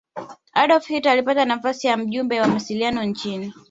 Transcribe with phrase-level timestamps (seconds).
[0.53, 3.53] adolf hitler alipata nafasi ya mjumbe wa mawasiliano jeshini